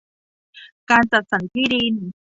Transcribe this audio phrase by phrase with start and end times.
[0.89, 1.93] การจัดสรรที่ดิน